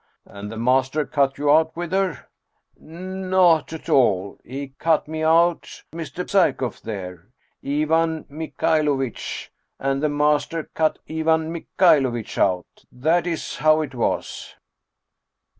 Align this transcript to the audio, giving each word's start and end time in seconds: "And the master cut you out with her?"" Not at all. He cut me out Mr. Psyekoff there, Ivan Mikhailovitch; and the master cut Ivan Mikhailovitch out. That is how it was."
"And 0.25 0.51
the 0.51 0.57
master 0.57 1.05
cut 1.05 1.37
you 1.37 1.51
out 1.51 1.75
with 1.77 1.91
her?"" 1.91 2.25
Not 2.75 3.71
at 3.71 3.87
all. 3.87 4.39
He 4.43 4.69
cut 4.79 5.07
me 5.07 5.21
out 5.21 5.83
Mr. 5.93 6.27
Psyekoff 6.27 6.81
there, 6.81 7.27
Ivan 7.63 8.23
Mikhailovitch; 8.27 9.51
and 9.79 10.01
the 10.01 10.09
master 10.09 10.63
cut 10.73 10.97
Ivan 11.07 11.53
Mikhailovitch 11.53 12.39
out. 12.39 12.65
That 12.91 13.27
is 13.27 13.57
how 13.57 13.81
it 13.81 13.93
was." 13.93 14.55